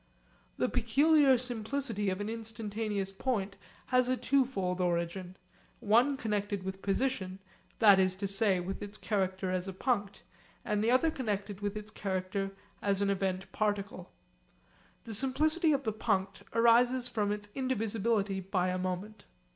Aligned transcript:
The 0.57 0.67
peculiar 0.67 1.37
simplicity 1.37 2.09
of 2.09 2.19
an 2.19 2.27
instantaneous 2.27 3.11
point 3.11 3.55
has 3.93 4.09
a 4.09 4.17
twofold 4.17 4.81
origin, 4.81 5.37
one 5.79 6.17
connected 6.17 6.63
with 6.63 6.81
position, 6.81 7.37
that 7.77 7.99
is 7.99 8.15
to 8.15 8.25
say 8.27 8.59
with 8.59 8.81
its 8.81 8.97
character 8.97 9.51
as 9.51 9.67
a 9.67 9.73
punct, 9.73 10.23
and 10.65 10.83
the 10.83 10.89
other 10.89 11.11
connected 11.11 11.61
with 11.61 11.77
its 11.77 11.91
character 11.91 12.49
as 12.81 12.99
an 13.03 13.11
event 13.11 13.51
particle. 13.51 14.11
The 15.03 15.13
simplicity 15.13 15.71
of 15.71 15.83
the 15.83 15.93
punct 15.93 16.41
arises 16.51 17.07
from 17.07 17.31
its 17.31 17.49
indivisibility 17.53 18.39
by 18.39 18.69
a 18.69 18.79
moment. 18.79 19.25